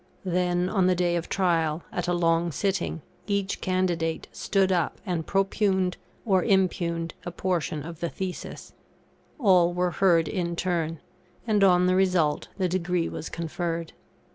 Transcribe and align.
Then 0.25 0.67
on 0.67 0.87
the 0.87 0.95
day 0.95 1.15
of 1.15 1.29
trial, 1.29 1.83
at 1.91 2.07
a 2.07 2.13
long 2.15 2.51
sitting, 2.51 3.03
each 3.27 3.61
candidate 3.61 4.27
stood 4.31 4.71
up 4.71 4.99
and 5.05 5.27
propunged 5.27 5.97
or 6.25 6.43
impunged 6.43 7.13
a 7.23 7.29
portion 7.29 7.83
of 7.83 7.99
the 7.99 8.09
Thesis; 8.09 8.73
all 9.37 9.75
were 9.75 9.91
heard 9.91 10.27
in 10.27 10.55
turn; 10.55 10.99
and 11.45 11.63
on 11.63 11.85
the 11.85 11.93
result 11.95 12.47
the 12.57 12.67
Degree 12.67 13.09
was 13.09 13.29
conferred. 13.29 13.93